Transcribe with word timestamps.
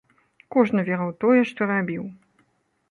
Кожны 0.55 0.85
верыў 0.89 1.11
у 1.11 1.15
тое, 1.25 1.41
што 1.51 1.69
рабіў. 1.75 2.03